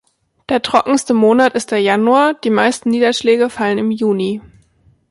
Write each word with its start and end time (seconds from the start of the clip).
Der 0.49 0.63
trockenste 0.63 1.13
Monat 1.13 1.53
ist 1.53 1.69
der 1.69 1.77
Januar, 1.79 2.33
die 2.33 2.49
meisten 2.49 2.89
Niederschläge 2.89 3.51
fallen 3.51 3.77
im 3.77 3.91
Juni. 3.91 4.41